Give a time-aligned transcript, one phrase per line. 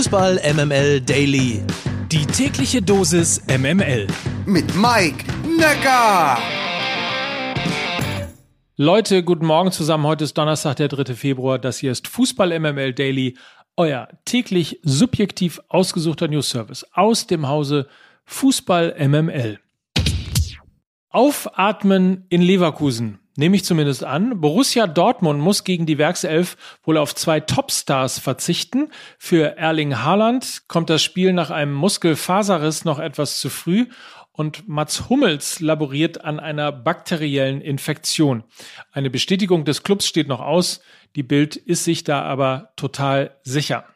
[0.00, 1.62] Fußball MML Daily.
[2.10, 4.06] Die tägliche Dosis MML.
[4.46, 5.26] Mit Mike
[5.58, 6.38] Necker.
[8.78, 10.06] Leute, guten Morgen zusammen.
[10.06, 11.14] Heute ist Donnerstag, der 3.
[11.14, 11.58] Februar.
[11.58, 13.36] Das hier ist Fußball MML Daily.
[13.76, 17.86] Euer täglich subjektiv ausgesuchter News Service aus dem Hause
[18.24, 19.58] Fußball MML.
[21.10, 23.18] Aufatmen in Leverkusen.
[23.40, 24.42] Nehme ich zumindest an.
[24.42, 28.90] Borussia Dortmund muss gegen die Werkself wohl auf zwei Topstars verzichten.
[29.18, 33.86] Für Erling Haaland kommt das Spiel nach einem Muskelfaserriss noch etwas zu früh
[34.32, 38.44] und Mats Hummels laboriert an einer bakteriellen Infektion.
[38.92, 40.82] Eine Bestätigung des Clubs steht noch aus.
[41.16, 43.86] Die Bild ist sich da aber total sicher.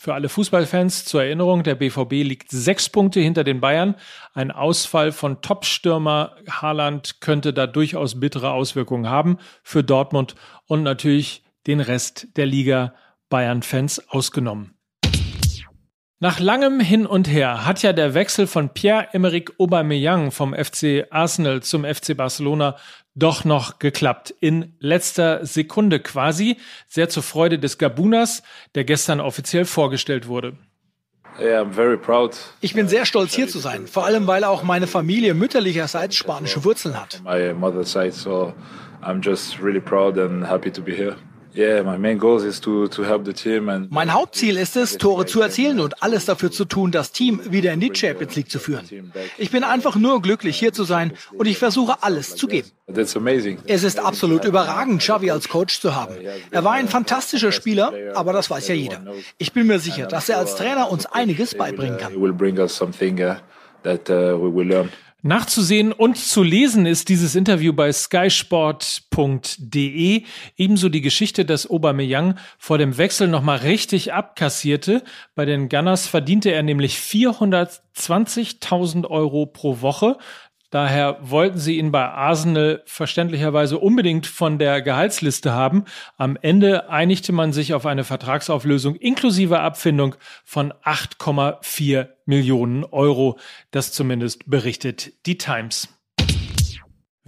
[0.00, 3.96] Für alle Fußballfans zur Erinnerung, der BVB liegt sechs Punkte hinter den Bayern.
[4.32, 11.44] Ein Ausfall von Topstürmer Haaland könnte da durchaus bittere Auswirkungen haben für Dortmund und natürlich
[11.66, 12.94] den Rest der Liga
[13.28, 14.74] Bayern-Fans ausgenommen.
[16.22, 21.62] Nach langem Hin und Her hat ja der Wechsel von Pierre-Emerick Aubameyang vom FC Arsenal
[21.62, 22.76] zum FC Barcelona
[23.14, 24.34] doch noch geklappt.
[24.38, 26.58] In letzter Sekunde quasi.
[26.88, 28.42] Sehr zur Freude des Gabuners,
[28.74, 30.58] der gestern offiziell vorgestellt wurde.
[32.60, 36.64] Ich bin sehr stolz hier zu sein, vor allem weil auch meine Familie mütterlicherseits spanische
[36.64, 37.22] Wurzeln hat.
[39.02, 41.16] I'm just really proud and happy to be here.
[43.90, 47.72] Mein Hauptziel ist es, Tore zu erzielen und alles dafür zu tun, das Team wieder
[47.72, 49.12] in die Champions League zu führen.
[49.38, 52.68] Ich bin einfach nur glücklich, hier zu sein und ich versuche alles zu geben.
[53.66, 56.14] Es ist absolut überragend, Xavi als Coach zu haben.
[56.50, 59.02] Er war ein fantastischer Spieler, aber das weiß ja jeder.
[59.38, 62.12] Ich bin mir sicher, dass er als Trainer uns einiges beibringen kann.
[65.22, 70.22] Nachzusehen und zu lesen ist dieses Interview bei skysport.de.
[70.56, 75.04] Ebenso die Geschichte, dass Aubameyang vor dem Wechsel nochmal richtig abkassierte.
[75.34, 80.16] Bei den Gunners verdiente er nämlich 420.000 Euro pro Woche.
[80.70, 85.84] Daher wollten sie ihn bei Arsenal verständlicherweise unbedingt von der Gehaltsliste haben.
[86.16, 90.14] Am Ende einigte man sich auf eine Vertragsauflösung inklusive Abfindung
[90.44, 93.38] von 8,4 Millionen Euro.
[93.72, 95.99] Das zumindest berichtet die Times.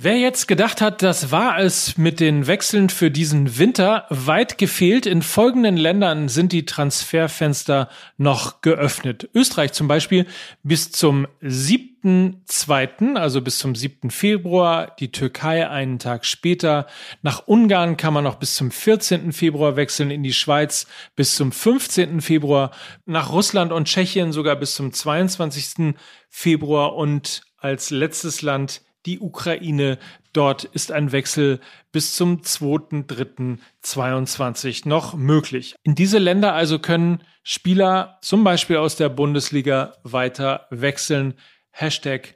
[0.04, 5.06] Wer jetzt gedacht hat, das war es mit den Wechseln für diesen Winter, weit gefehlt.
[5.06, 9.30] In folgenden Ländern sind die Transferfenster noch geöffnet.
[9.32, 10.26] Österreich zum Beispiel
[10.64, 14.10] bis zum 7.2., also bis zum 7.
[14.10, 16.88] Februar, die Türkei einen Tag später.
[17.22, 19.30] Nach Ungarn kann man noch bis zum 14.
[19.32, 22.20] Februar wechseln, in die Schweiz bis zum 15.
[22.22, 22.72] Februar,
[23.06, 25.94] nach Russland und Tschechien sogar bis zum 22.
[26.28, 29.98] Februar und als letztes Land die Ukraine.
[30.32, 31.60] Dort ist ein Wechsel
[31.92, 35.76] bis zum 2.3.22 noch möglich.
[35.82, 41.34] In diese Länder also können Spieler zum Beispiel aus der Bundesliga weiter wechseln.
[41.70, 42.34] Hashtag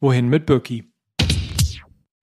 [0.00, 0.92] wohin mit Birki.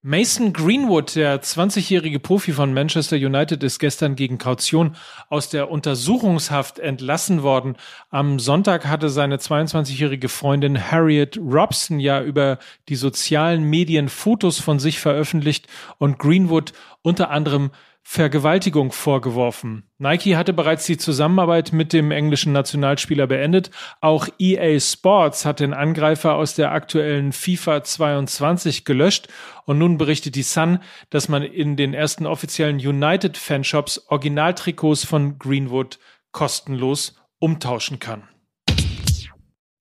[0.07, 4.95] Mason Greenwood, der 20-jährige Profi von Manchester United, ist gestern gegen Kaution
[5.29, 7.75] aus der Untersuchungshaft entlassen worden.
[8.11, 14.77] Am Sonntag hatte seine 22-jährige Freundin Harriet Robson ja über die sozialen Medien Fotos von
[14.77, 15.65] sich veröffentlicht
[15.97, 17.71] und Greenwood unter anderem
[18.07, 19.89] Vergewaltigung vorgeworfen.
[19.97, 23.71] Nike hatte bereits die Zusammenarbeit mit dem englischen Nationalspieler beendet.
[23.99, 29.27] Auch EA Sports hat den Angreifer aus der aktuellen FIFA 22 gelöscht.
[29.65, 30.79] Und nun berichtet die Sun,
[31.09, 35.97] dass man in den ersten offiziellen United Fanshops Originaltrikots von Greenwood
[36.31, 38.29] kostenlos umtauschen kann.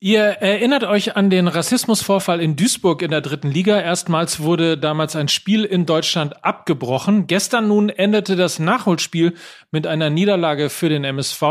[0.06, 3.80] Ihr erinnert euch an den Rassismusvorfall in Duisburg in der dritten Liga.
[3.80, 7.26] Erstmals wurde damals ein Spiel in Deutschland abgebrochen.
[7.26, 9.32] Gestern nun endete das Nachholspiel
[9.70, 11.42] mit einer Niederlage für den MSV.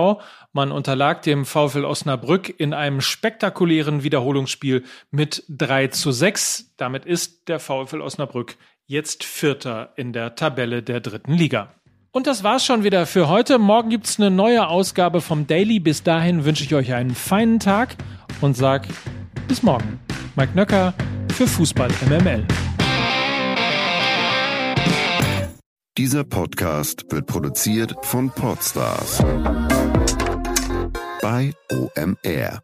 [0.51, 6.75] Man unterlag dem VfL Osnabrück in einem spektakulären Wiederholungsspiel mit 3 zu 6.
[6.77, 8.55] Damit ist der VfL Osnabrück
[8.85, 11.73] jetzt Vierter in der Tabelle der dritten Liga.
[12.11, 13.57] Und das war's schon wieder für heute.
[13.57, 15.79] Morgen gibt's eine neue Ausgabe vom Daily.
[15.79, 17.95] Bis dahin wünsche ich euch einen feinen Tag
[18.43, 18.87] und sag
[19.47, 19.99] bis morgen.
[20.35, 20.93] Mike Nöcker
[21.33, 22.45] für Fußball MML.
[25.97, 29.23] Dieser Podcast wird produziert von Podstars
[31.21, 32.61] bei OMR.